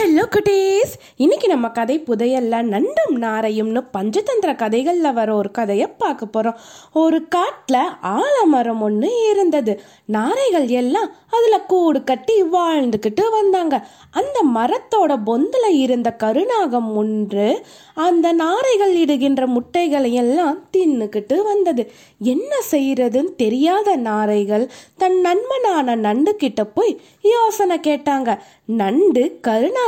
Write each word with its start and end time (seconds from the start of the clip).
Hello 0.00 0.22
குட்டீஸ் 0.34 0.92
இன்னைக்கு 1.16 1.48
நம்ம 1.48 1.68
கதை 1.68 2.00
புதையல்ல 2.00 2.60
நண்டும் 2.72 3.14
நாரையும்னு 3.14 3.80
பஞ்சதந்திர 3.96 4.56
கதைகளில் 4.56 5.12
வர 5.12 5.34
ஒரு 5.34 5.50
கதையை 5.50 5.86
பார்க்க 5.86 6.26
போகிறோம் 6.26 6.60
ஒரு 6.92 7.28
காட்டில் 7.28 7.78
ஆலமரம் 8.00 8.80
ஒன்று 8.80 9.10
இருந்தது. 9.30 9.72
நாரைகள் 10.06 10.68
எல்லாம் 10.68 11.10
அதில் 11.30 11.66
கூடு 11.66 12.04
கட்டி 12.04 12.42
வாழ்ந்துக்கிட்டு 12.42 13.30
வந்தாங்க. 13.30 13.88
அந்த 14.10 14.38
மரத்தோட 14.54 15.16
பொந்தில் 15.26 15.68
இருந்த 15.72 16.12
கருநாகம் 16.12 16.94
ஒன்று 16.94 17.66
அந்த 17.94 18.32
நாரைகள் 18.32 18.94
இடுகின்ற 18.94 19.46
முட்டைகளை 19.46 20.12
எல்லாம் 20.12 20.58
தின்னுக்கிட்டு 20.76 21.42
வந்தது. 21.42 21.90
என்ன 22.18 22.52
செய்யறதுன்னு 22.70 23.34
தெரியாத 23.34 23.96
நாரைகள் 23.96 24.70
தன் 24.96 25.20
நண்பனான 25.20 25.94
நண்டு 25.96 26.36
கிட்ட 26.36 26.64
போய் 26.64 27.00
யோசனை 27.20 27.78
கேட்டாங்க. 27.78 28.38
நண்டு 28.64 29.38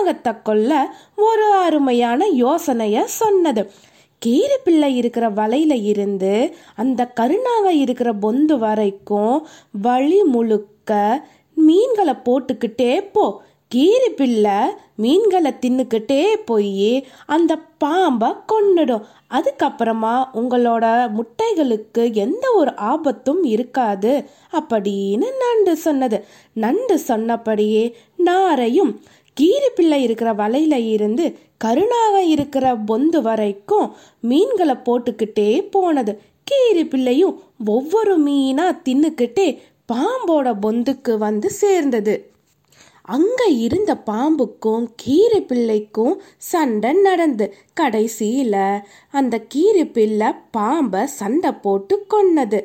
கருநாகத்தை 0.02 0.42
கொல்ல 0.42 0.94
ஒரு 1.16 1.52
அருமையான 1.52 2.26
யோசனைய 2.30 3.04
சொன்னது. 3.04 3.70
கீரி 4.18 4.56
பிள்ளை 4.64 4.96
இருக்கிற 4.96 5.30
வலையில 5.30 5.82
இருந்து 5.82 6.54
அந்த 6.76 7.06
கருணாக 7.06 7.72
இருக்கிற 7.72 8.12
பொந்து 8.12 8.58
வரைக்கும் 8.58 9.46
வழி 9.82 10.22
முழுக்க 10.24 10.90
மீன்களை 11.54 12.14
போட்டுக்கிட்டே 12.24 13.10
போ. 13.12 13.42
கீரி 13.68 14.08
பிள்ளை 14.08 14.60
மீன்களை 14.96 15.52
தின்னுக்கிட்டே 15.60 16.24
போய் 16.44 17.06
அந்த 17.26 17.56
பாம்பை 17.78 18.30
கொன்னுடும். 18.30 19.04
அதுக்கப்புறமா 19.30 20.14
உங்களோட 20.34 20.84
முட்டைகளுக்கு 21.16 22.12
எந்த 22.14 22.52
ஒரு 22.54 22.76
ஆபத்தும் 22.76 23.44
இருக்காது 23.44 24.24
அப்படின்னு 24.52 25.26
நண்டு 25.42 25.76
சொன்னது. 25.76 26.24
நண்டு 26.52 26.98
சொன்னபடியே 26.98 27.96
நாரையும் 28.24 28.92
கீரி 29.34 29.68
பிள்ளை 29.74 30.02
இருக்கிற 30.02 30.32
வலையில 30.32 30.74
இருந்து 30.88 31.38
கருணாக 31.56 32.22
இருக்கிற 32.22 32.74
பொந்து 32.74 33.22
வரைக்கும் 33.22 33.92
மீன்களை 34.20 34.74
போட்டுக்கிட்டே 34.74 35.70
போனது. 35.70 36.12
கீரி 36.44 36.86
பிள்ளையும் 36.86 37.42
ஒவ்வொரு 37.66 38.14
மீனா 38.22 38.66
தின்னுக்கிட்டே 38.88 39.58
பாம்போட 39.92 40.48
பொந்துக்கு 40.62 41.18
வந்து 41.18 41.50
சேர்ந்தது. 41.50 42.14
அங்க 43.02 43.44
இருந்த 43.44 43.96
பாம்புக்கும் 44.06 44.86
கீரி 44.96 45.40
பிள்ளைக்கும் 45.42 46.22
சண்டை 46.36 46.92
நடந்து. 46.92 47.54
கடைசியில 47.80 48.80
அந்த 49.10 49.38
கீரி 49.38 49.86
பிள்ளை 49.86 50.28
பாம்பை 50.50 51.06
சண்டை 51.06 51.52
போட்டு 51.52 52.06
கொன்னது. 52.10 52.60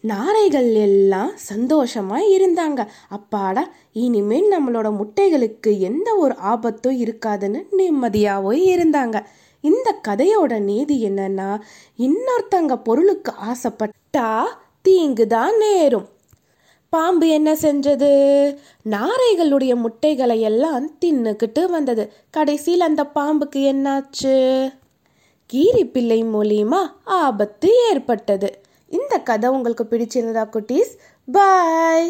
நாரைகள் 0.00 0.74
எல்லாம் 0.74 1.32
சந்தோஷமாக 1.36 2.28
இருந்தாங்க. 2.38 2.86
அப்பாடா 3.08 3.68
இனிமேல் 3.92 4.52
நம்மளோட 4.52 4.96
முட்டைகளுக்கு 4.96 5.78
எந்த 5.78 6.14
ஒரு 6.14 6.36
ஆபத்தும் 6.36 7.00
இருக்காதுன்னு 7.02 7.62
நிம்மதியாகவும் 7.78 8.62
இருந்தாங்க. 8.74 9.24
இந்த 9.60 10.00
கதையோட 10.08 10.60
நீதி 10.60 11.08
என்னன்னா 11.08 11.60
இன்னொருத்தங்க 11.98 12.76
பொருளுக்கு 12.82 13.32
ஆசைப்பட்டா 13.50 14.42
தீங்கு 14.82 15.26
தான் 15.26 15.56
நேரும். 15.56 16.08
பாம்பு 16.88 17.28
என்ன 17.28 17.52
செஞ்சது? 17.52 18.12
நாரைகளுடைய 18.90 19.74
முட்டைகளை 19.76 20.40
எல்லாம் 20.40 20.90
தின்னுக்கிட்டு 21.04 21.64
வந்தது. 21.70 22.12
கடைசியில் 22.30 22.80
அந்த 22.80 23.04
பாம்புக்கு 23.04 23.60
என்னாச்சு? 23.72 24.72
கீரி 25.46 25.84
பிள்ளை 25.84 26.24
மூலியமா 26.24 26.80
ஆபத்து 27.04 27.70
ஏற்பட்டது. 27.90 28.60
இந்த 28.90 29.14
கதை 29.18 29.48
உங்களுக்கு 29.48 29.84
பிடிச்சிருந்ததா 29.84 30.44
குட்டீஸ்? 30.54 30.92
பாய் 31.28 32.08